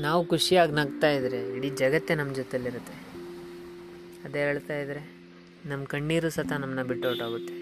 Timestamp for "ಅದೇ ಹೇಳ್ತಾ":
4.24-4.74